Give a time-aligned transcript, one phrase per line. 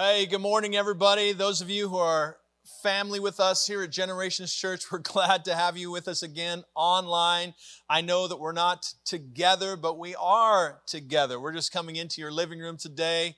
[0.00, 1.32] Hey, good morning, everybody.
[1.32, 2.36] Those of you who are
[2.84, 6.62] family with us here at Generations Church, we're glad to have you with us again
[6.76, 7.52] online.
[7.90, 11.40] I know that we're not together, but we are together.
[11.40, 13.34] We're just coming into your living room today.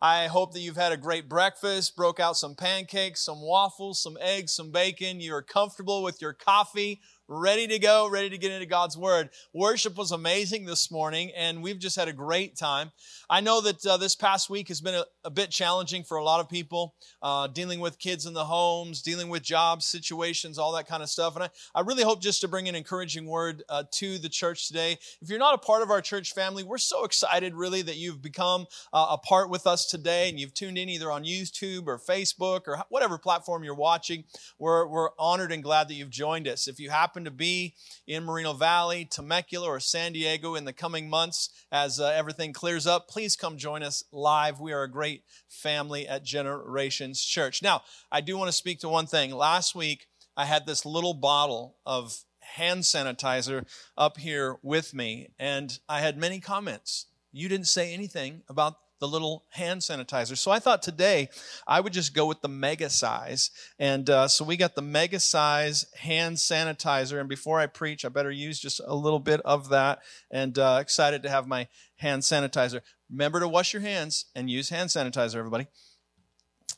[0.00, 4.16] I hope that you've had a great breakfast, broke out some pancakes, some waffles, some
[4.20, 5.20] eggs, some bacon.
[5.20, 9.30] You are comfortable with your coffee ready to go, ready to get into God's Word.
[9.54, 12.92] Worship was amazing this morning, and we've just had a great time.
[13.30, 16.24] I know that uh, this past week has been a, a, bit challenging for a
[16.24, 20.72] lot of people, uh, dealing with kids in the homes, dealing with job situations, all
[20.72, 21.34] that kind of stuff.
[21.34, 24.68] And I, I really hope just to bring an encouraging word uh, to the church
[24.68, 24.98] today.
[25.22, 28.20] If you're not a part of our church family, we're so excited, really, that you've
[28.20, 31.98] become uh, a part with us today and you've tuned in either on YouTube or
[31.98, 34.24] Facebook or whatever platform you're watching.
[34.58, 36.68] We're, we're honored and glad that you've joined us.
[36.68, 37.72] If you happen happen to be
[38.08, 42.88] in Moreno Valley, Temecula, or San Diego in the coming months as uh, everything clears
[42.88, 44.58] up, please come join us live.
[44.58, 47.62] We are a great family at Generations Church.
[47.62, 49.32] Now, I do want to speak to one thing.
[49.32, 53.64] Last week, I had this little bottle of hand sanitizer
[53.96, 57.06] up here with me, and I had many comments.
[57.30, 60.34] You didn't say anything about the little hand sanitizer.
[60.34, 61.28] So I thought today
[61.66, 63.50] I would just go with the mega size.
[63.78, 67.20] And uh, so we got the mega size hand sanitizer.
[67.20, 69.98] And before I preach, I better use just a little bit of that.
[70.30, 72.80] And uh, excited to have my hand sanitizer.
[73.10, 75.66] Remember to wash your hands and use hand sanitizer, everybody.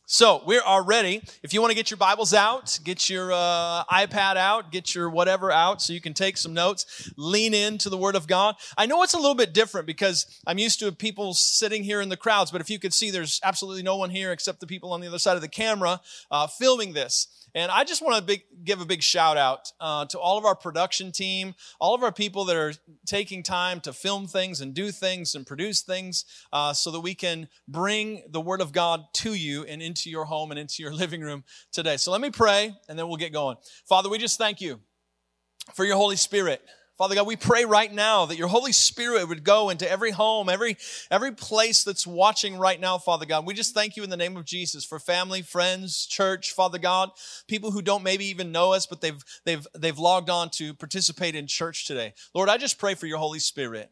[0.08, 1.20] So we are ready.
[1.42, 5.10] If you want to get your Bibles out, get your uh, iPad out, get your
[5.10, 8.54] whatever out so you can take some notes, lean into the Word of God.
[8.78, 12.08] I know it's a little bit different because I'm used to people sitting here in
[12.08, 14.92] the crowds, but if you could see, there's absolutely no one here except the people
[14.92, 17.26] on the other side of the camera uh, filming this.
[17.56, 20.44] And I just want to big, give a big shout out uh, to all of
[20.44, 22.74] our production team, all of our people that are
[23.06, 27.14] taking time to film things and do things and produce things uh, so that we
[27.14, 30.92] can bring the Word of God to you and into your home and into your
[30.94, 31.96] living room today.
[31.96, 33.56] So let me pray and then we'll get going.
[33.88, 34.80] Father, we just thank you
[35.74, 36.62] for your Holy Spirit.
[36.96, 40.48] Father God, we pray right now that your Holy Spirit would go into every home,
[40.48, 40.78] every,
[41.10, 43.44] every place that's watching right now, Father God.
[43.44, 47.10] We just thank you in the name of Jesus for family, friends, church, Father God,
[47.48, 51.34] people who don't maybe even know us, but they've, they've, they've logged on to participate
[51.34, 52.14] in church today.
[52.34, 53.90] Lord, I just pray for your Holy Spirit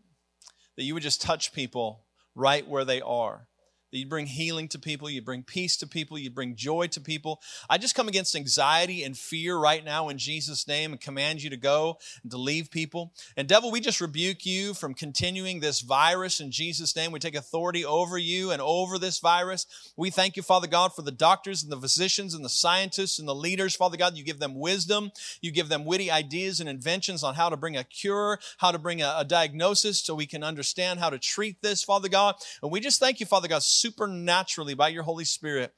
[0.77, 3.49] that you would just touch people right where they are
[3.95, 7.01] that you bring healing to people, you bring peace to people, you bring joy to
[7.01, 7.41] people.
[7.71, 11.51] I just come against anxiety and fear right now in Jesus' name and command you
[11.51, 13.13] to go and to leave people.
[13.37, 17.13] And devil, we just rebuke you from continuing this virus in Jesus' name.
[17.13, 19.65] We take authority over you and over this virus.
[19.97, 23.29] We thank you, Father God, for the doctors and the physicians and the scientists and
[23.29, 24.17] the leaders, Father God.
[24.17, 27.77] You give them wisdom, you give them witty ideas and inventions on how to bring
[27.77, 31.63] a cure, how to bring a, a diagnosis so we can understand how to treat
[31.63, 32.35] this, Father God.
[32.61, 35.75] And we just thank you, Father God supernaturally by your Holy Spirit.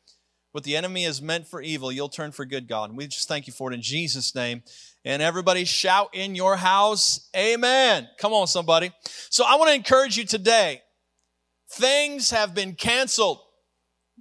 [0.53, 2.89] What the enemy is meant for evil, you'll turn for good, God.
[2.89, 4.63] And we just thank you for it in Jesus' name.
[5.05, 8.09] And everybody shout in your house, Amen.
[8.19, 8.93] Come on, somebody.
[9.29, 10.83] So I want to encourage you today.
[11.73, 13.41] Things have been canceled.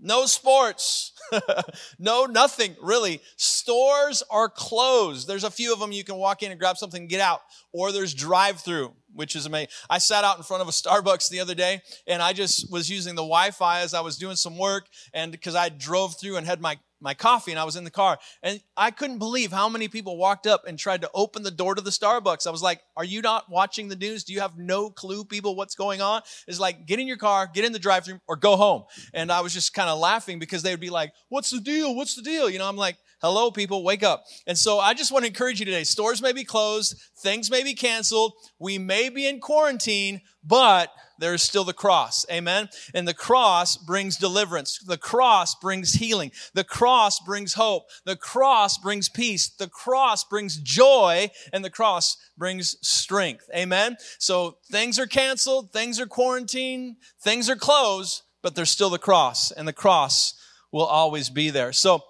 [0.02, 1.13] No sports.
[2.00, 3.22] no, nothing really.
[3.38, 5.28] Stores are closed.
[5.28, 7.41] There's a few of them you can walk in and grab something and get out.
[7.72, 9.70] Or there's drive through which is amazing.
[9.90, 12.90] I sat out in front of a Starbucks the other day and I just was
[12.90, 16.46] using the Wi-Fi as I was doing some work and because I drove through and
[16.46, 19.70] had my my coffee and I was in the car and I couldn't believe how
[19.70, 22.48] many people walked up and tried to open the door to the Starbucks.
[22.48, 24.24] I was like, are you not watching the news?
[24.24, 26.22] Do you have no clue people what's going on?
[26.47, 28.86] It's like, get in your car, get in the drive through or go home.
[29.14, 31.96] And I was just kind of laughing because they would be like, what's the deal?
[31.96, 32.50] What's the deal?
[32.50, 34.26] You know, I'm like, hello people, wake up.
[34.48, 35.84] And so I just want to encourage you today.
[35.84, 36.96] Stores may be closed.
[37.18, 38.34] Things may be canceled.
[38.59, 42.26] We may be in quarantine, but there's still the cross.
[42.30, 42.70] Amen.
[42.94, 44.80] And the cross brings deliverance.
[44.80, 46.31] The cross brings healing.
[46.53, 47.86] The cross brings hope.
[48.06, 49.50] The cross brings peace.
[49.50, 53.50] The cross brings joy and the cross brings strength.
[53.56, 53.97] Amen.
[54.20, 55.72] So things are canceled.
[55.72, 56.97] Things are quarantined.
[57.22, 60.34] Things are closed, but there's still the cross and the cross
[60.72, 61.72] will always be there.
[61.72, 62.03] So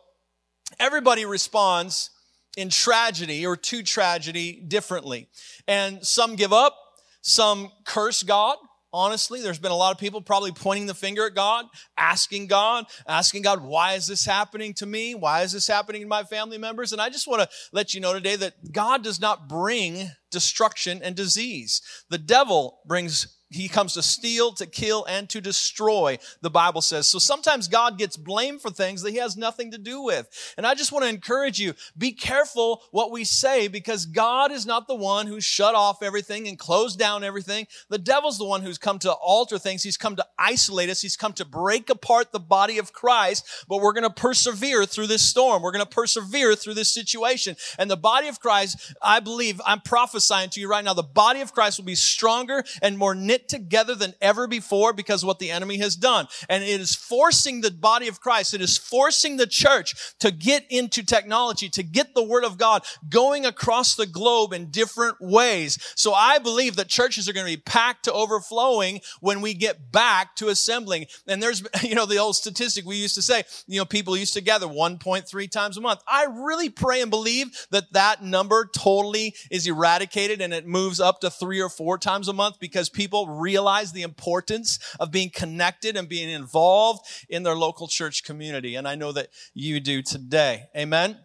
[0.80, 2.10] everybody responds
[2.58, 5.30] in tragedy or to tragedy differently.
[5.68, 6.78] And some give up.
[7.22, 8.58] Some curse God
[8.96, 9.42] honestly.
[9.42, 11.66] There's been a lot of people probably pointing the finger at God,
[11.98, 15.14] asking God, asking God, why is this happening to me?
[15.14, 16.94] Why is this happening to my family members?
[16.94, 21.02] And I just want to let you know today that God does not bring destruction
[21.04, 21.82] and disease.
[22.10, 27.08] The devil brings he comes to steal, to kill, and to destroy, the Bible says.
[27.08, 30.28] So sometimes God gets blamed for things that he has nothing to do with.
[30.58, 34.66] And I just want to encourage you, be careful what we say because God is
[34.66, 37.68] not the one who shut off everything and closed down everything.
[37.90, 39.84] The devil's the one who's come to alter things.
[39.84, 41.02] He's come to isolate us.
[41.02, 45.08] He's come to break apart the body of Christ, but we're going to persevere through
[45.08, 45.62] this storm.
[45.62, 47.56] We're going to persevere through this situation.
[47.80, 51.42] And the body of Christ, I believe, I'm prophesying to you right now, the body
[51.42, 55.52] of Christ will be stronger and more knit together than ever before because what the
[55.52, 56.28] enemy has done.
[56.50, 60.66] And it is forcing the body of Christ, it is forcing the church to get
[60.70, 65.78] into technology, to get the word of God going across the globe in different ways.
[65.96, 69.92] So I believe that churches are going to be packed to overflowing when we get
[69.92, 71.06] back to assembling.
[71.28, 74.34] And there's, you know, the old statistic we used to say, you know, people used
[74.34, 76.02] to gather 1.3 times a month.
[76.08, 81.22] I really pray and believe that that number totally is eradicated and it moves up
[81.22, 85.98] to three or four times a month because people realize the importance of being connected
[85.98, 88.76] and being involved in their local church community.
[88.76, 90.64] And I know that you do today.
[90.76, 91.18] Amen.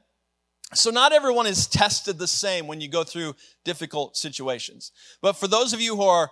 [0.73, 3.35] So not everyone is tested the same when you go through
[3.65, 4.93] difficult situations.
[5.21, 6.31] But for those of you who are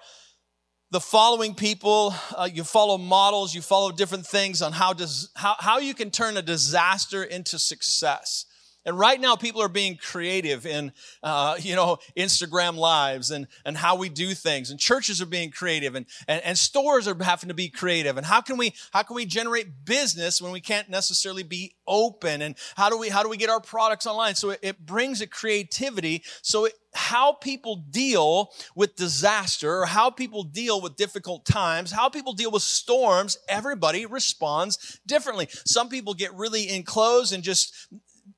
[0.91, 5.57] the following people, uh, you follow models, you follow different things on how, does, how,
[5.59, 8.47] how you can turn a disaster into success.
[8.85, 10.93] And right now, people are being creative in,
[11.23, 14.71] uh, you know, Instagram lives and, and how we do things.
[14.71, 18.17] And churches are being creative and, and, and stores are having to be creative.
[18.17, 22.41] And how can we, how can we generate business when we can't necessarily be open?
[22.41, 24.37] And how do we, how do we get our products online?
[24.37, 26.23] So it, it brings a creativity.
[26.43, 32.09] So it, how people deal with disaster or how people deal with difficult times, how
[32.09, 35.49] people deal with storms, everybody responds differently.
[35.67, 37.75] Some people get really enclosed and just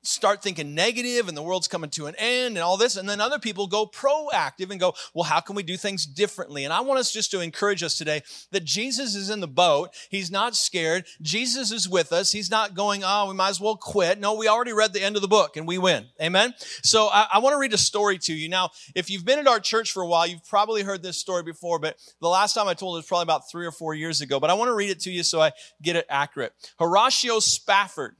[0.03, 2.95] start thinking negative and the world's coming to an end and all this.
[2.95, 6.63] And then other people go proactive and go, well, how can we do things differently?
[6.63, 8.21] And I want us just to encourage us today
[8.51, 9.89] that Jesus is in the boat.
[10.09, 11.05] He's not scared.
[11.21, 12.31] Jesus is with us.
[12.31, 14.19] He's not going, oh, we might as well quit.
[14.19, 16.07] No, we already read the end of the book and we win.
[16.21, 16.53] Amen.
[16.83, 18.49] So I, I want to read a story to you.
[18.49, 21.43] Now, if you've been at our church for a while, you've probably heard this story
[21.43, 24.21] before, but the last time I told it was probably about three or four years
[24.21, 24.39] ago.
[24.39, 25.51] But I want to read it to you so I
[25.81, 26.53] get it accurate.
[26.79, 28.15] Horatio Spafford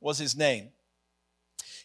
[0.00, 0.70] was his name.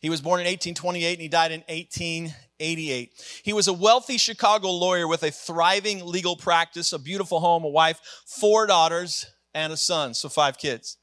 [0.02, 3.42] He was born in 1828 and he died in 1888.
[3.44, 7.70] He was a wealthy Chicago lawyer with a thriving legal practice, a beautiful home, a
[7.70, 10.98] wife, four daughters, and a son, so five kids.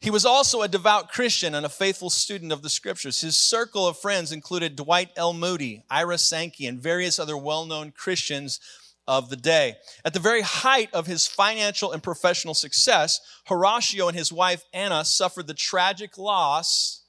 [0.00, 3.20] He was also a devout Christian and a faithful student of the scriptures.
[3.20, 5.32] His circle of friends included Dwight L.
[5.32, 8.58] Moody, Ira Sankey, and various other well-known Christians
[9.06, 9.76] of the day.
[10.04, 15.04] At the very height of his financial and professional success, Horatio and his wife Anna
[15.04, 17.01] suffered the tragic loss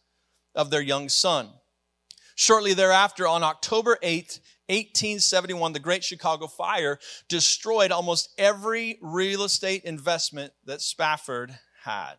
[0.56, 1.50] of their young son.
[2.36, 6.98] Shortly thereafter, on October 8th, 1871, the Great Chicago Fire
[7.28, 12.16] destroyed almost every real estate investment that Spafford had.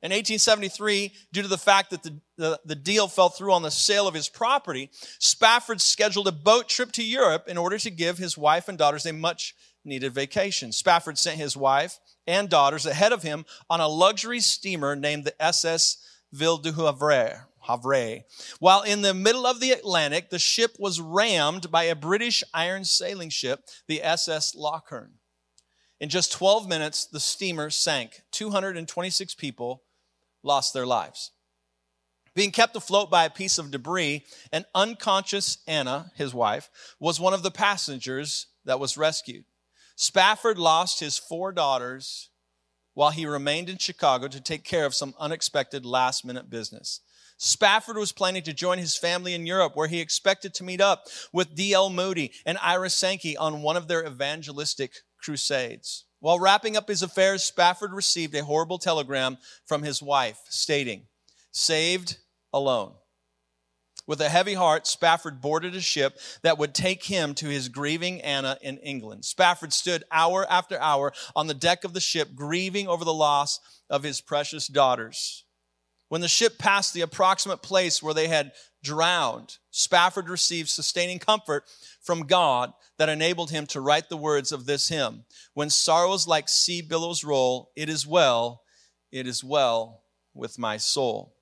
[0.00, 3.70] In 1873, due to the fact that the, the, the, deal fell through on the
[3.70, 8.16] sale of his property, Spafford scheduled a boat trip to Europe in order to give
[8.16, 10.70] his wife and daughters a much needed vacation.
[10.70, 15.42] Spafford sent his wife and daughters ahead of him on a luxury steamer named the
[15.42, 15.96] SS
[16.32, 17.48] Ville du Havre.
[17.66, 18.24] Havre.
[18.60, 22.84] While in the middle of the Atlantic, the ship was rammed by a British iron
[22.84, 25.14] sailing ship, the SS Loch Earn.
[26.00, 28.22] In just 12 minutes, the steamer sank.
[28.30, 29.82] 226 people
[30.42, 31.32] lost their lives.
[32.34, 36.70] Being kept afloat by a piece of debris, an unconscious Anna, his wife,
[37.00, 39.44] was one of the passengers that was rescued.
[39.96, 42.30] Spafford lost his four daughters
[42.98, 46.98] while he remained in Chicago to take care of some unexpected last minute business.
[47.36, 51.04] Spafford was planning to join his family in Europe, where he expected to meet up
[51.32, 51.90] with D.L.
[51.90, 54.90] Moody and Ira Sankey on one of their evangelistic
[55.22, 56.06] crusades.
[56.18, 61.06] While wrapping up his affairs, Spafford received a horrible telegram from his wife stating,
[61.52, 62.18] Saved
[62.52, 62.94] alone.
[64.08, 68.22] With a heavy heart, Spafford boarded a ship that would take him to his grieving
[68.22, 69.26] Anna in England.
[69.26, 73.60] Spafford stood hour after hour on the deck of the ship, grieving over the loss
[73.90, 75.44] of his precious daughters.
[76.08, 81.64] When the ship passed the approximate place where they had drowned, Spafford received sustaining comfort
[82.00, 86.48] from God that enabled him to write the words of this hymn When sorrows like
[86.48, 88.62] sea billows roll, it is well,
[89.12, 91.34] it is well with my soul.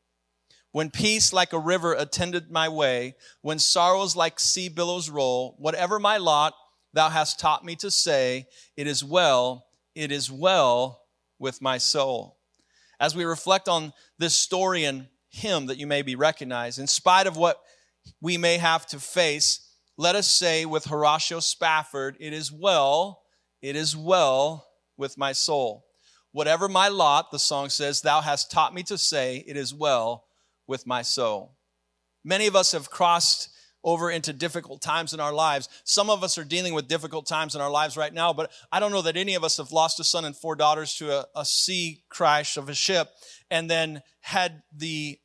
[0.76, 5.98] When peace like a river attended my way, when sorrows like sea billows roll, whatever
[5.98, 6.52] my lot,
[6.92, 11.00] thou hast taught me to say, It is well, it is well
[11.38, 12.36] with my soul
[13.00, 17.26] as we reflect on this story and hymn that you may be recognized, in spite
[17.26, 17.58] of what
[18.20, 23.22] we may have to face, let us say with Horatio Spafford, it is well,
[23.62, 24.68] it is well
[24.98, 25.86] with my soul.
[26.32, 30.25] Whatever my lot, the song says, thou hast taught me to say, it is well
[30.66, 31.56] with my soul.
[32.24, 33.50] Many of us have crossed
[33.84, 35.68] over into difficult times in our lives.
[35.84, 38.80] Some of us are dealing with difficult times in our lives right now, but I
[38.80, 41.26] don't know that any of us have lost a son and four daughters to a,
[41.36, 43.08] a sea crash of a ship
[43.48, 45.18] and then had the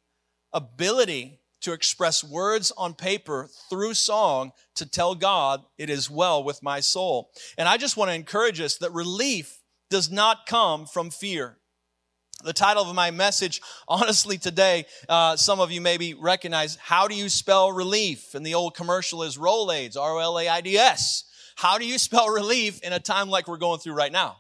[0.54, 6.62] ability to express words on paper through song to tell God, it is well with
[6.62, 7.32] my soul.
[7.58, 11.58] And I just want to encourage us that relief does not come from fear.
[12.44, 17.16] The title of my message, honestly, today, uh, some of you maybe recognize, How do
[17.16, 18.34] you spell relief?
[18.34, 21.26] And the old commercial is Rolaids, R O L A I D S.
[21.56, 24.38] How do you spell relief in a time like we're going through right now?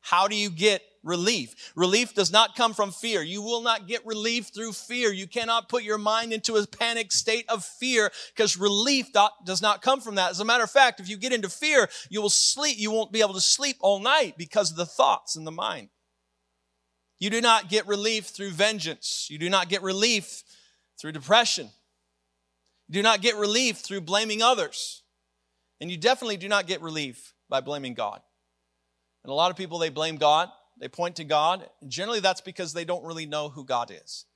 [0.00, 1.72] How do you get relief?
[1.76, 3.22] Relief does not come from fear.
[3.22, 5.12] You will not get relief through fear.
[5.12, 9.06] You cannot put your mind into a panic state of fear because relief
[9.46, 10.30] does not come from that.
[10.30, 12.78] As a matter of fact, if you get into fear, you will sleep.
[12.78, 15.90] You won't be able to sleep all night because of the thoughts in the mind.
[17.18, 19.28] You do not get relief through vengeance.
[19.30, 20.42] You do not get relief
[20.98, 21.70] through depression.
[22.88, 25.02] You do not get relief through blaming others.
[25.80, 28.20] And you definitely do not get relief by blaming God.
[29.22, 31.68] And a lot of people, they blame God, they point to God.
[31.80, 34.26] And generally, that's because they don't really know who God is.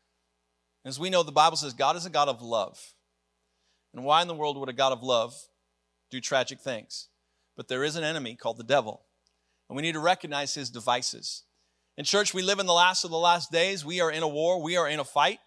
[0.85, 2.95] As we know, the Bible says God is a God of love.
[3.95, 5.35] And why in the world would a God of love
[6.11, 7.09] do tragic things?
[7.57, 9.03] But there is an enemy called the devil.
[9.69, 11.43] And we need to recognize his devices.
[11.99, 13.85] In church, we live in the last of the last days.
[13.85, 14.62] We are in a war.
[14.62, 15.40] We are in a fight.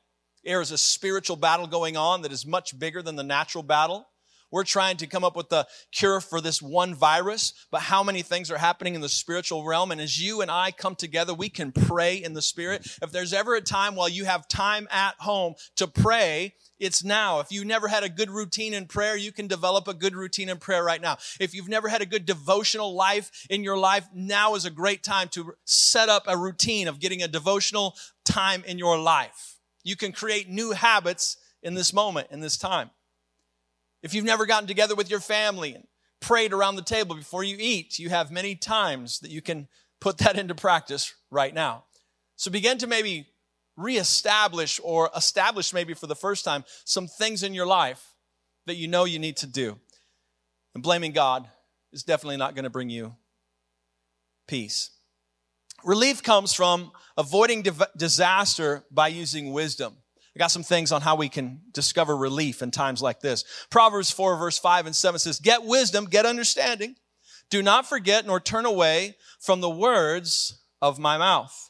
[0.44, 4.06] There is a spiritual battle going on that is much bigger than the natural battle.
[4.52, 8.22] We're trying to come up with the cure for this one virus, but how many
[8.22, 9.92] things are happening in the spiritual realm?
[9.92, 12.86] And as you and I come together, we can pray in the spirit.
[13.02, 17.40] If there's ever a time while you have time at home to pray, it's now.
[17.40, 20.50] If you never had a good routine in prayer, you can develop a good routine
[20.50, 21.18] in prayer right now.
[21.40, 25.04] If you've never had a good devotional life in your life, now is a great
[25.04, 29.60] time to set up a routine of getting a devotional time in your life.
[29.84, 32.90] You can create new habits in this moment, in this time.
[34.04, 35.86] If you've never gotten together with your family and
[36.20, 39.68] prayed around the table before you eat, you have many times that you can
[40.00, 41.84] put that into practice right now.
[42.36, 43.28] So begin to maybe
[43.78, 48.14] reestablish or establish maybe for the first time some things in your life
[48.66, 49.78] that you know you need to do.
[50.74, 51.48] And blaming God
[51.92, 53.16] is definitely not going to bring you
[54.48, 54.92] peace.
[55.84, 57.66] Relief comes from avoiding
[57.98, 59.98] disaster by using wisdom.
[60.36, 63.44] I got some things on how we can discover relief in times like this.
[63.70, 66.96] Proverbs 4 verse 5 and 7 says, get wisdom, get understanding.
[67.50, 71.70] Do not forget nor turn away from the words of my mouth.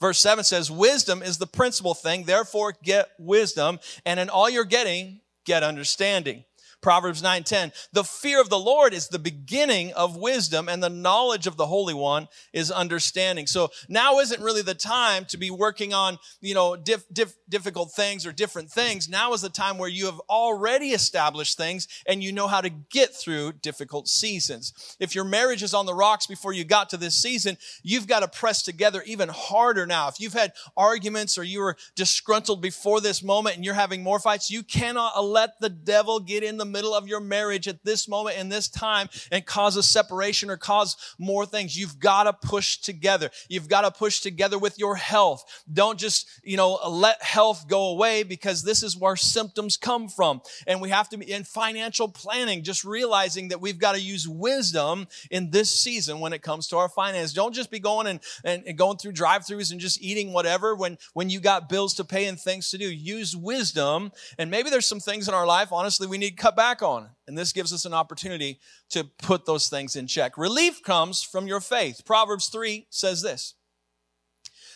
[0.00, 2.24] Verse 7 says, wisdom is the principal thing.
[2.24, 3.78] Therefore get wisdom.
[4.04, 6.44] And in all you're getting, get understanding.
[6.84, 11.46] Proverbs 9:10 The fear of the Lord is the beginning of wisdom and the knowledge
[11.46, 13.46] of the Holy One is understanding.
[13.46, 17.92] So now isn't really the time to be working on, you know, diff, diff, difficult
[17.92, 19.08] things or different things.
[19.08, 22.68] Now is the time where you have already established things and you know how to
[22.68, 24.96] get through difficult seasons.
[25.00, 28.20] If your marriage is on the rocks before you got to this season, you've got
[28.20, 30.08] to press together even harder now.
[30.08, 34.18] If you've had arguments or you were disgruntled before this moment and you're having more
[34.18, 38.08] fights, you cannot let the devil get in the middle of your marriage at this
[38.08, 41.78] moment in this time and cause a separation or cause more things.
[41.78, 43.30] You've got to push together.
[43.48, 45.44] You've got to push together with your health.
[45.72, 50.42] Don't just, you know, let health go away because this is where symptoms come from.
[50.66, 54.26] And we have to be in financial planning, just realizing that we've got to use
[54.28, 57.32] wisdom in this season when it comes to our finances.
[57.32, 60.98] Don't just be going and, and, and going through drive-throughs and just eating whatever when,
[61.12, 62.90] when you got bills to pay and things to do.
[62.90, 64.10] Use wisdom.
[64.38, 66.80] And maybe there's some things in our life, honestly, we need to cut back back
[66.80, 67.10] on.
[67.28, 70.38] And this gives us an opportunity to put those things in check.
[70.38, 72.06] Relief comes from your faith.
[72.06, 73.52] Proverbs 3 says this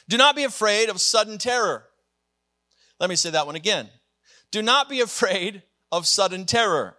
[0.06, 1.86] Do not be afraid of sudden terror.
[3.00, 3.88] Let me say that one again.
[4.50, 6.98] Do not be afraid of sudden terror,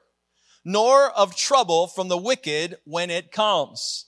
[0.65, 4.07] nor of trouble from the wicked when it comes.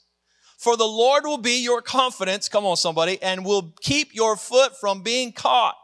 [0.58, 4.80] For the Lord will be your confidence, come on somebody, and will keep your foot
[4.80, 5.76] from being caught.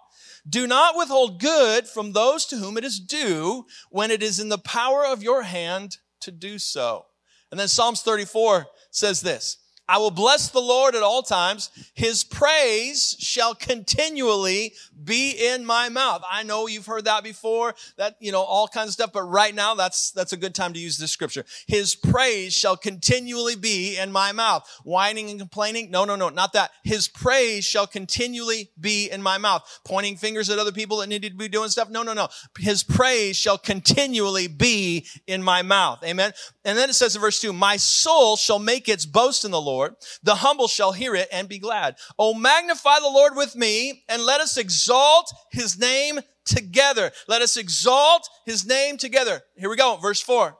[0.48, 4.50] Do not withhold good from those to whom it is due when it is in
[4.50, 7.06] the power of your hand to do so.
[7.51, 9.58] And then Psalms 34 says this,
[9.89, 11.70] I will bless the Lord at all times.
[11.94, 16.24] His praise shall continually be in my mouth.
[16.29, 19.56] I know you've heard that before, that, you know, all kinds of stuff, but right
[19.56, 21.46] now that's, that's a good time to use this scripture.
[21.67, 24.67] His praise shall continually be in my mouth.
[24.84, 25.89] Whining and complaining?
[25.89, 26.72] No, no, no, not that.
[26.84, 29.79] His praise shall continually be in my mouth.
[29.86, 31.89] Pointing fingers at other people that needed to be doing stuff?
[31.89, 32.27] No, no, no.
[32.60, 36.03] His praise shall continually be in my mouth.
[36.03, 36.34] Amen.
[36.65, 39.62] And then it says in verse two, my soul shall make its boast in the
[39.62, 39.77] Lord.
[40.24, 41.96] The humble shall hear it and be glad.
[42.18, 47.12] Oh, magnify the Lord with me and let us exalt his name together.
[47.28, 49.42] Let us exalt his name together.
[49.56, 49.98] Here we go.
[49.98, 50.58] Verse four.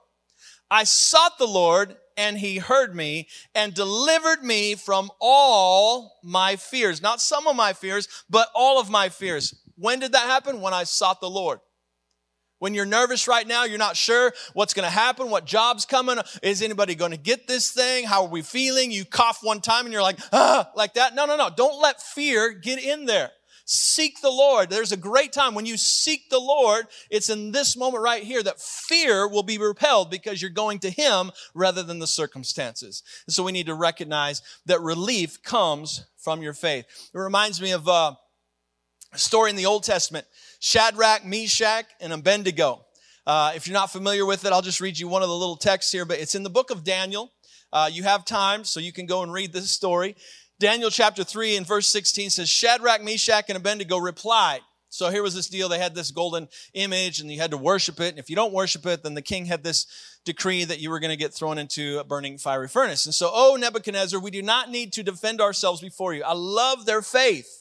[0.70, 7.02] I sought the Lord and he heard me and delivered me from all my fears.
[7.02, 9.54] Not some of my fears, but all of my fears.
[9.76, 10.60] When did that happen?
[10.60, 11.60] When I sought the Lord.
[12.60, 16.18] When you're nervous right now, you're not sure what's going to happen, what job's coming,
[16.42, 18.06] is anybody going to get this thing?
[18.06, 18.92] How are we feeling?
[18.92, 21.16] You cough one time and you're like, ah, like that.
[21.16, 21.50] No, no, no.
[21.56, 23.32] Don't let fear get in there.
[23.70, 24.70] Seek the Lord.
[24.70, 26.88] There's a great time when you seek the Lord.
[27.10, 30.90] It's in this moment right here that fear will be repelled because you're going to
[30.90, 33.04] Him rather than the circumstances.
[33.28, 36.86] And so we need to recognize that relief comes from your faith.
[37.14, 38.16] It reminds me of uh,
[39.14, 40.26] a story in the Old Testament
[40.60, 42.86] Shadrach, Meshach, and Abednego.
[43.26, 45.58] Uh, if you're not familiar with it, I'll just read you one of the little
[45.58, 47.32] texts here, but it's in the book of Daniel.
[47.74, 50.16] Uh, you have time, so you can go and read this story.
[50.60, 54.62] Daniel chapter 3 and verse 16 says, Shadrach, Meshach, and Abednego replied.
[54.90, 55.70] So here was this deal.
[55.70, 58.10] They had this golden image and you had to worship it.
[58.10, 59.86] And if you don't worship it, then the king had this
[60.26, 63.06] decree that you were going to get thrown into a burning fiery furnace.
[63.06, 66.24] And so, oh, Nebuchadnezzar, we do not need to defend ourselves before you.
[66.24, 67.57] I love their faith.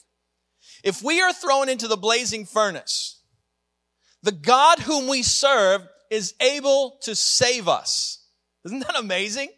[0.87, 3.21] If we are thrown into the blazing furnace,
[4.23, 8.25] the God whom we serve is able to save us.
[8.65, 9.49] Isn't that amazing?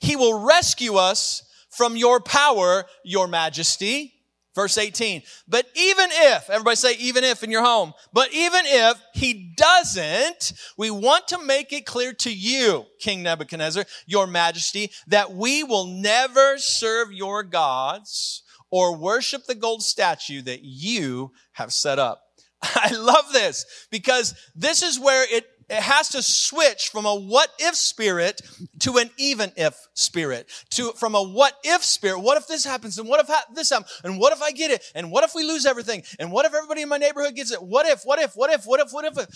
[0.00, 4.14] He will rescue us from your power, your majesty.
[4.54, 5.24] Verse 18.
[5.46, 10.54] But even if, everybody say even if in your home, but even if he doesn't,
[10.78, 15.86] we want to make it clear to you, King Nebuchadnezzar, your majesty, that we will
[15.86, 22.22] never serve your gods or worship the gold statue that you have set up.
[22.62, 27.50] I love this because this is where it, it has to switch from a what
[27.58, 28.40] if spirit
[28.80, 30.50] to an even if spirit.
[30.70, 33.70] To, from a what if spirit, what if this happens and what if ha- this
[33.70, 36.46] happens and what if I get it and what if we lose everything and what
[36.46, 37.62] if everybody in my neighborhood gets it?
[37.62, 39.28] What if, what if, what if, what if, what if?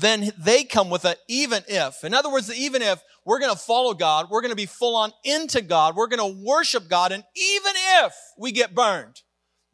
[0.00, 2.02] Then they come with an even if.
[2.02, 4.66] In other words, the even if we're going to follow God, we're going to be
[4.66, 7.72] full on into God, we're going to worship God, and even
[8.02, 9.22] if we get burned,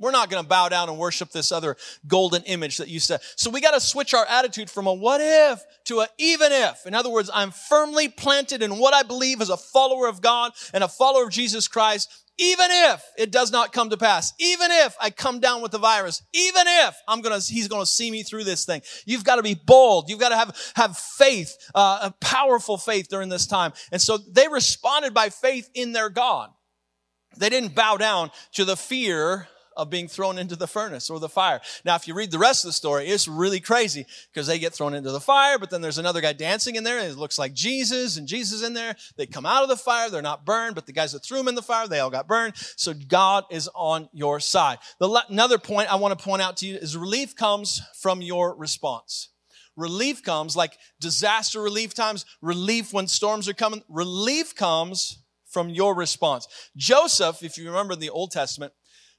[0.01, 1.77] we're not going to bow down and worship this other
[2.07, 3.21] golden image that you said.
[3.37, 6.87] So we got to switch our attitude from a what if to a even if.
[6.87, 10.53] In other words, I'm firmly planted in what I believe as a follower of God
[10.75, 12.09] and a follower of Jesus Christ
[12.41, 15.79] even if it does not come to pass, even if I come down with the
[15.79, 18.81] virus, even if I'm gonna, he's gonna see me through this thing.
[19.05, 20.09] You've got to be bold.
[20.09, 23.75] You've got to have, have faith, uh, a powerful faith during this time.
[23.93, 26.49] And so they responded by faith in their God.
[27.37, 29.47] They didn't bow down to the fear
[29.81, 31.61] of being thrown into the furnace or the fire.
[31.87, 34.75] Now, if you read the rest of the story, it's really crazy because they get
[34.75, 37.39] thrown into the fire, but then there's another guy dancing in there and it looks
[37.39, 38.95] like Jesus and Jesus in there.
[39.17, 40.11] They come out of the fire.
[40.11, 42.29] They're not burned, but the guys that threw them in the fire, they all got
[42.29, 42.55] burned.
[42.77, 44.79] So God is on your side.
[44.99, 48.55] The, another point I want to point out to you is relief comes from your
[48.55, 49.31] response.
[49.77, 53.83] Relief comes like disaster relief times, relief when storms are coming.
[53.89, 56.47] Relief comes from your response.
[56.77, 58.73] Joseph, if you remember in the Old Testament,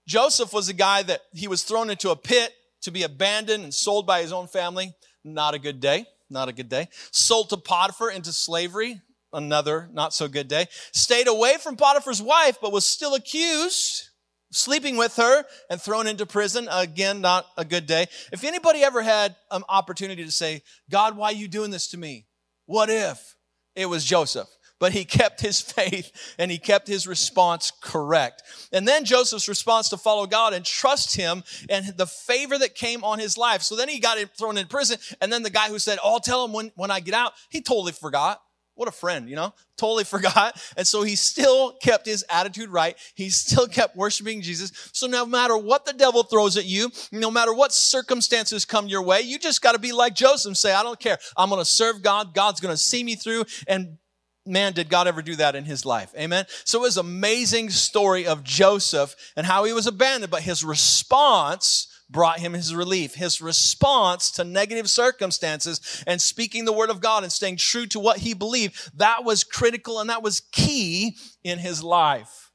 [0.08, 3.74] Joseph was a guy that he was thrown into a pit to be abandoned and
[3.74, 4.94] sold by his own family.
[5.24, 6.06] Not a good day.
[6.30, 6.88] Not a good day.
[7.12, 9.02] Sold to Potiphar into slavery.
[9.34, 10.66] Another not so good day.
[10.92, 14.10] Stayed away from Potiphar's wife, but was still accused
[14.52, 16.68] sleeping with her and thrown into prison.
[16.70, 18.08] Again, not a good day.
[18.32, 21.98] If anybody ever had an opportunity to say, God, why are you doing this to
[21.98, 22.28] me?
[22.66, 23.36] What if?
[23.76, 24.50] It was Joseph
[24.82, 28.44] but he kept his faith and he kept his response correct.
[28.74, 33.04] And then Joseph's response to follow God and trust him and the favor that came
[33.04, 33.62] on his life.
[33.62, 34.98] So then he got thrown in prison.
[35.22, 37.34] And then the guy who said, Oh, I'll tell him when, when I get out,
[37.50, 38.42] he totally forgot.
[38.74, 39.54] What a friend, you know?
[39.78, 40.62] Totally forgot.
[40.78, 42.96] And so he still kept his attitude right.
[43.16, 44.72] He still kept worshiping Jesus.
[44.94, 49.02] So no matter what the devil throws at you, no matter what circumstances come your
[49.02, 51.18] way, you just got to be like Joseph and say, I don't care.
[51.36, 52.34] I'm going to serve God.
[52.34, 53.46] God's going to see me through.
[53.68, 53.98] And
[54.46, 56.14] man, did God ever do that in his life.
[56.18, 56.46] Amen.
[56.64, 61.88] So it was amazing story of Joseph and how he was abandoned, but his response
[62.10, 63.16] brought him his relief.
[63.16, 68.00] His response to negative circumstances and speaking the word of God and staying true to
[68.00, 72.52] what he believed, that was critical and that was key in his life.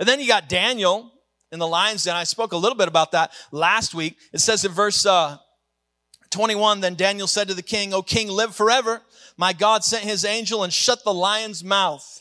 [0.00, 1.12] And then you got Daniel
[1.52, 2.16] in the lion's den.
[2.16, 4.16] I spoke a little bit about that last week.
[4.32, 5.38] It says in verse uh,
[6.30, 9.02] 21, then Daniel said to the king, O king, live forever.
[9.36, 12.17] My God sent his angel and shut the lion's mouth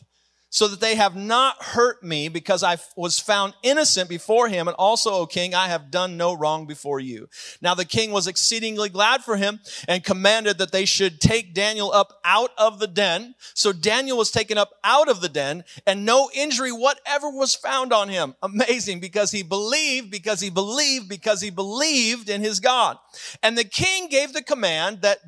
[0.58, 4.68] so that they have not hurt me because I was found innocent before him.
[4.68, 7.30] And also, O king, I have done no wrong before you.
[7.62, 11.92] Now the king was exceedingly glad for him and commanded that they should take Daniel
[11.92, 13.36] up out of the den.
[13.54, 17.94] So Daniel was taken up out of the den and no injury whatever was found
[17.94, 18.34] on him.
[18.42, 22.98] Amazing because he believed, because he believed, because he believed in his God.
[23.44, 25.20] And the king gave the command that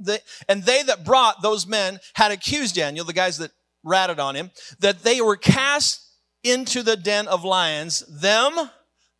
[0.00, 3.50] the, and they that brought those men had accused Daniel, the guys that
[3.84, 6.00] ratted on him, that they were cast
[6.42, 8.70] into the den of lions, them,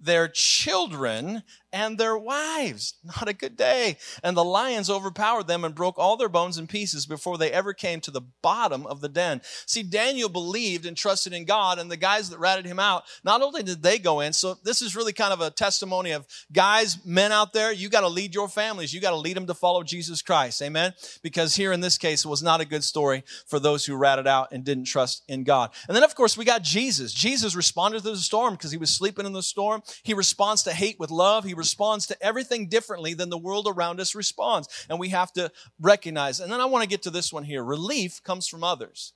[0.00, 1.42] their children,
[1.72, 2.94] and their wives.
[3.04, 3.98] Not a good day.
[4.22, 7.72] And the lions overpowered them and broke all their bones in pieces before they ever
[7.72, 9.40] came to the bottom of the den.
[9.66, 13.42] See, Daniel believed and trusted in God, and the guys that ratted him out, not
[13.42, 17.04] only did they go in, so this is really kind of a testimony of guys,
[17.04, 18.92] men out there, you got to lead your families.
[18.92, 20.62] You got to lead them to follow Jesus Christ.
[20.62, 20.94] Amen?
[21.22, 24.26] Because here in this case, it was not a good story for those who ratted
[24.26, 25.70] out and didn't trust in God.
[25.86, 27.12] And then, of course, we got Jesus.
[27.12, 29.82] Jesus responded to the storm because he was sleeping in the storm.
[30.02, 31.44] He responds to hate with love.
[31.44, 34.68] He responds to everything differently than the world around us responds.
[34.88, 36.40] And we have to recognize.
[36.40, 37.62] And then I want to get to this one here.
[37.62, 39.12] Relief comes from others.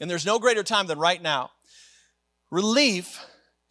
[0.00, 1.50] And there's no greater time than right now.
[2.50, 3.24] Relief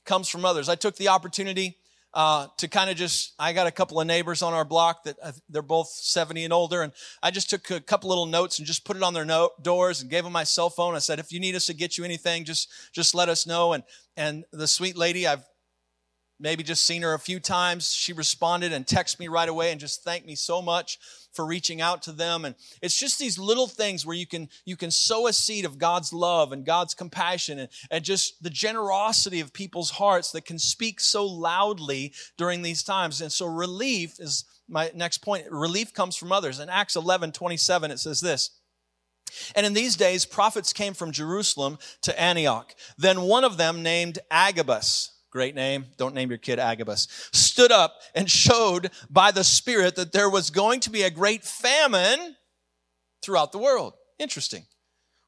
[0.05, 0.69] comes from others.
[0.69, 1.77] I took the opportunity
[2.13, 5.17] uh, to kind of just, I got a couple of neighbors on our block that
[5.21, 6.83] uh, they're both 70 and older.
[6.83, 9.63] And I just took a couple little notes and just put it on their note,
[9.63, 10.95] doors and gave them my cell phone.
[10.95, 13.73] I said, if you need us to get you anything, just, just let us know.
[13.73, 13.83] And,
[14.15, 15.43] and the sweet lady, I've
[16.43, 17.93] maybe just seen her a few times.
[17.93, 20.99] She responded and texted me right away and just thanked me so much
[21.31, 22.43] for reaching out to them.
[22.43, 25.77] And it's just these little things where you can, you can sow a seed of
[25.77, 30.59] God's love and God's compassion and, and just the generosity of people's hearts that can
[30.59, 33.21] speak so loudly during these times.
[33.21, 35.49] And so relief is my next point.
[35.49, 36.59] Relief comes from others.
[36.59, 38.49] In Acts 11, 27, it says this.
[39.55, 42.75] And in these days, prophets came from Jerusalem to Antioch.
[42.97, 47.95] Then one of them named Agabus, great name, don't name your kid Agabus, stood up
[48.13, 52.35] and showed by the Spirit that there was going to be a great famine
[53.23, 53.95] throughout the world.
[54.19, 54.67] Interesting.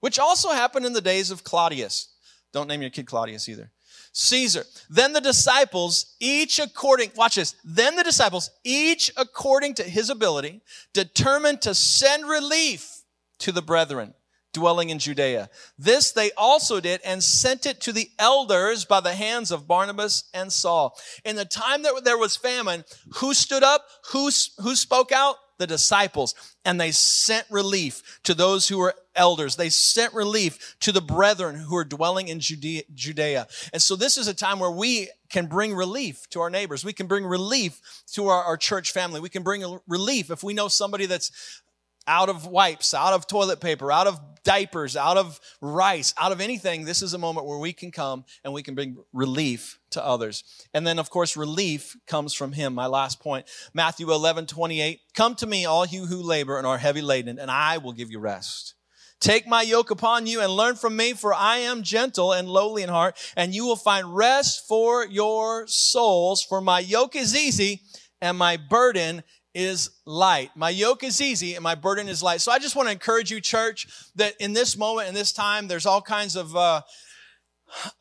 [0.02, 2.13] Which also happened in the days of Claudius.
[2.54, 3.72] Don't name your kid Claudius either.
[4.13, 4.63] Caesar.
[4.91, 10.62] Then the disciples, each according, watch this, then the disciples, each according to his ability,
[10.94, 13.02] determined to send relief
[13.39, 14.13] to the brethren
[14.56, 15.50] dwelling in Judea.
[15.78, 20.24] This they also did and sent it to the elders by the hands of Barnabas
[20.34, 20.98] and Saul.
[21.24, 23.86] In the time that there was famine, who stood up?
[24.13, 25.36] Who, who spoke out?
[25.58, 26.34] The disciples.
[26.63, 29.58] And they sent relief to those who were elders.
[29.58, 33.48] They sent relief to the brethren who are dwelling in Judea.
[33.74, 36.86] And so this is a time where we can bring relief to our neighbors.
[36.86, 37.82] We can bring relief
[38.13, 39.20] to our, our church family.
[39.20, 41.62] We can bring relief if we know somebody that's
[42.08, 46.39] out of wipes, out of toilet paper, out of diapers, out of rice, out of
[46.39, 50.05] anything, this is a moment where we can come and we can bring relief to
[50.05, 50.43] others.
[50.73, 52.73] And then, of course, relief comes from Him.
[52.73, 55.01] My last point Matthew 11, 28.
[55.13, 58.10] Come to me, all you who labor and are heavy laden, and I will give
[58.10, 58.75] you rest.
[59.19, 62.84] Take my yoke upon you and learn from me, for I am gentle and lowly
[62.84, 66.43] in heart, and you will find rest for your souls.
[66.43, 67.81] For my yoke is easy
[68.21, 69.23] and my burden
[69.56, 70.52] is light.
[70.54, 72.41] My yoke is easy and my burden is light.
[72.41, 75.68] So I just want to encourage you, church, that in this moment, in this time,
[75.68, 76.82] there's all kinds of uh,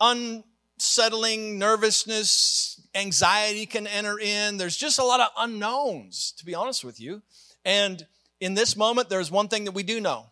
[0.01, 4.57] unsettling nervousness, anxiety can enter in.
[4.57, 7.23] There's just a lot of unknowns, to be honest with you.
[7.65, 8.05] And
[8.41, 10.27] in this moment, there's one thing that we do know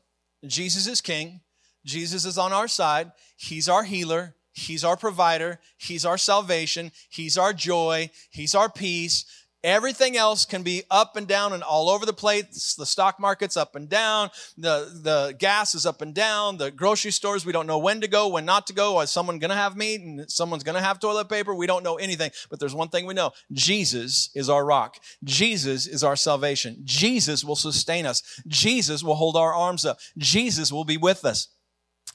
[0.44, 1.40] Jesus is King,
[1.84, 4.34] Jesus is on our side, He's our healer.
[4.54, 5.60] He's our provider.
[5.78, 6.92] He's our salvation.
[7.08, 8.10] He's our joy.
[8.30, 9.24] He's our peace.
[9.64, 12.74] Everything else can be up and down and all over the place.
[12.74, 14.30] The stock market's up and down.
[14.58, 16.56] The, the gas is up and down.
[16.56, 19.00] The grocery stores, we don't know when to go, when not to go.
[19.00, 21.54] Is someone going to have meat and someone's going to have toilet paper?
[21.54, 22.32] We don't know anything.
[22.50, 23.30] But there's one thing we know.
[23.52, 24.96] Jesus is our rock.
[25.22, 26.80] Jesus is our salvation.
[26.84, 28.22] Jesus will sustain us.
[28.48, 29.98] Jesus will hold our arms up.
[30.18, 31.48] Jesus will be with us.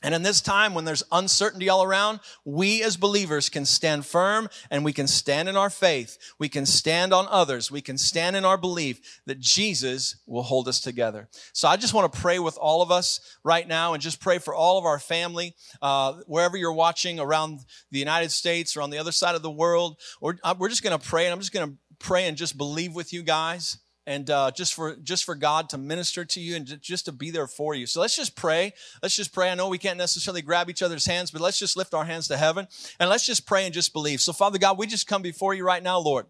[0.03, 4.47] And in this time when there's uncertainty all around, we as believers can stand firm
[4.69, 6.19] and we can stand in our faith.
[6.37, 7.71] We can stand on others.
[7.71, 11.29] We can stand in our belief that Jesus will hold us together.
[11.51, 14.37] So I just want to pray with all of us right now and just pray
[14.37, 18.91] for all of our family, uh, wherever you're watching around the United States or on
[18.91, 19.99] the other side of the world.
[20.21, 22.55] Or uh, we're just going to pray and I'm just going to pray and just
[22.55, 26.55] believe with you guys and uh, just for just for God to minister to you
[26.55, 27.85] and just to be there for you.
[27.85, 28.73] So let's just pray.
[29.03, 29.51] Let's just pray.
[29.51, 32.29] I know we can't necessarily grab each other's hands, but let's just lift our hands
[32.29, 32.67] to heaven
[32.99, 34.21] and let's just pray and just believe.
[34.21, 36.25] So Father God, we just come before you right now, Lord.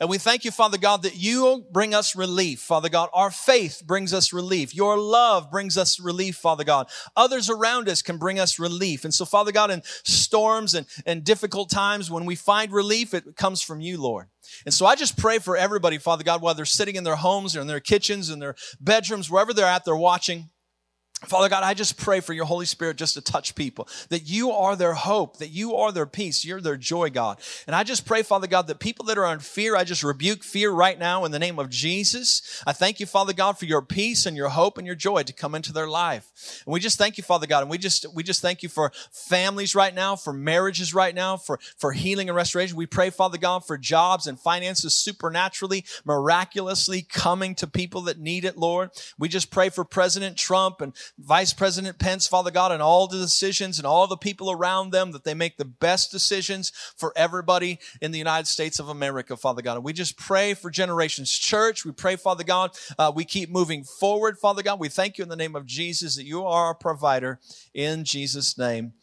[0.00, 3.08] And we thank you, Father God, that you bring us relief, Father God.
[3.12, 4.74] Our faith brings us relief.
[4.74, 6.88] Your love brings us relief, Father God.
[7.16, 9.04] Others around us can bring us relief.
[9.04, 13.36] And so, Father God, in storms and, and difficult times, when we find relief, it
[13.36, 14.28] comes from you, Lord.
[14.64, 17.56] And so I just pray for everybody, Father God, while they're sitting in their homes
[17.56, 20.50] or in their kitchens, in their bedrooms, wherever they're at, they're watching.
[21.26, 24.50] Father God, I just pray for your Holy Spirit just to touch people, that you
[24.50, 27.40] are their hope, that you are their peace, you're their joy, God.
[27.66, 30.42] And I just pray, Father God, that people that are in fear, I just rebuke
[30.42, 32.62] fear right now in the name of Jesus.
[32.66, 35.32] I thank you, Father God, for your peace and your hope and your joy to
[35.32, 36.62] come into their life.
[36.66, 38.92] And we just thank you, Father God, and we just we just thank you for
[39.12, 42.76] families right now, for marriages right now, for for healing and restoration.
[42.76, 48.44] We pray, Father God, for jobs and finances supernaturally, miraculously coming to people that need
[48.44, 48.90] it, Lord.
[49.18, 53.18] We just pray for President Trump and Vice President Pence, Father God, and all the
[53.18, 57.78] decisions and all the people around them that they make the best decisions for everybody
[58.00, 59.76] in the United States of America, Father God.
[59.76, 61.84] And we just pray for Generations Church.
[61.84, 64.80] We pray, Father God, uh, we keep moving forward, Father God.
[64.80, 67.40] We thank you in the name of Jesus that you are our provider
[67.74, 68.94] in Jesus' name.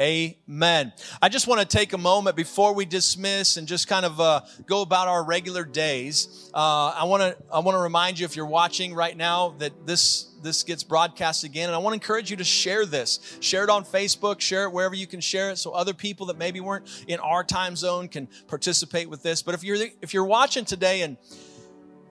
[0.00, 0.92] Amen.
[1.20, 4.42] I just want to take a moment before we dismiss and just kind of uh,
[4.64, 6.52] go about our regular days.
[6.54, 9.72] Uh, I want to I want to remind you if you're watching right now that
[9.86, 13.38] this this gets broadcast again, and I want to encourage you to share this.
[13.40, 14.38] Share it on Facebook.
[14.40, 17.42] Share it wherever you can share it, so other people that maybe weren't in our
[17.42, 19.42] time zone can participate with this.
[19.42, 21.16] But if you're if you're watching today and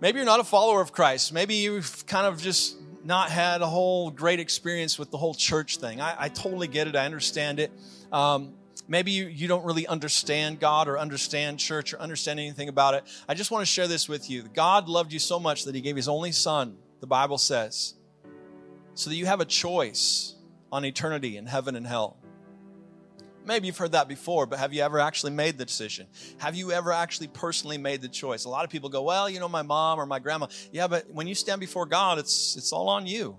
[0.01, 2.75] maybe you're not a follower of Christ, maybe you've kind of just
[3.07, 6.01] not had a whole great experience with the whole church thing.
[6.01, 6.95] I, I totally get it.
[6.95, 7.71] I understand it.
[8.11, 8.53] Um,
[8.85, 13.05] maybe you, you don't really understand God or understand church or understand anything about it.
[13.25, 14.43] I just want to share this with you.
[14.43, 17.93] God loved you so much that he gave his only son, the Bible says,
[18.93, 20.35] so that you have a choice
[20.69, 22.17] on eternity in heaven and hell.
[23.47, 26.07] Maybe you've heard that before, but have you ever actually made the decision?
[26.39, 28.43] Have you ever actually personally made the choice?
[28.43, 30.47] A lot of people go, well, you know, my mom or my grandma.
[30.73, 33.37] Yeah, but when you stand before God, it's, it's all on you.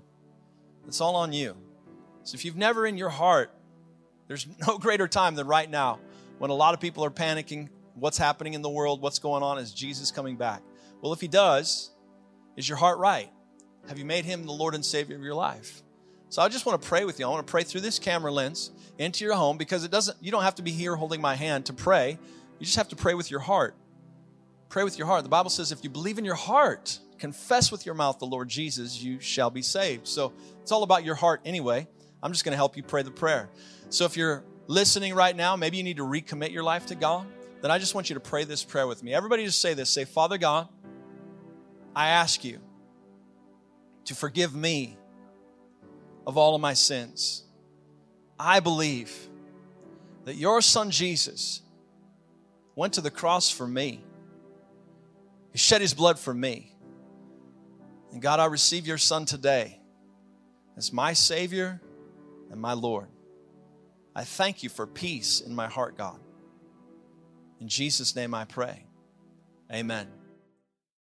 [0.86, 1.58] It's all on you.
[2.24, 3.54] So if you've never in your heart,
[4.28, 6.00] there's no greater time than right now
[6.38, 7.68] when a lot of people are panicking.
[7.94, 9.02] What's happening in the world?
[9.02, 9.58] What's going on?
[9.58, 10.62] Is Jesus coming back?
[11.02, 11.90] Well, if he does,
[12.56, 13.30] is your heart right?
[13.88, 15.82] Have you made him the Lord and Savior of your life?
[16.30, 17.26] So I just want to pray with you.
[17.26, 20.30] I want to pray through this camera lens into your home because it doesn't you
[20.30, 22.18] don't have to be here holding my hand to pray.
[22.58, 23.74] You just have to pray with your heart.
[24.68, 25.22] Pray with your heart.
[25.22, 28.48] The Bible says if you believe in your heart, confess with your mouth the Lord
[28.48, 30.06] Jesus, you shall be saved.
[30.06, 31.88] So it's all about your heart anyway.
[32.22, 33.48] I'm just going to help you pray the prayer.
[33.90, 37.26] So if you're listening right now, maybe you need to recommit your life to God,
[37.62, 39.14] then I just want you to pray this prayer with me.
[39.14, 39.88] Everybody just say this.
[39.88, 40.68] Say, "Father God,
[41.94, 42.60] I ask you
[44.04, 44.96] to forgive me
[46.26, 47.44] of all of my sins.
[48.38, 49.12] I believe
[50.24, 51.62] that your son Jesus
[52.74, 54.00] went to the cross for me.
[55.52, 56.72] He shed his blood for me.
[58.12, 59.80] And God, I receive your son today
[60.76, 61.80] as my Savior
[62.50, 63.08] and my Lord.
[64.14, 66.18] I thank you for peace in my heart, God.
[67.60, 68.84] In Jesus' name I pray.
[69.72, 70.17] Amen.